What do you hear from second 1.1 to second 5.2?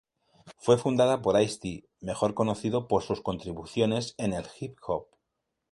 por Ice-T, mejor conocido por sus contribuciones en el "hip hop".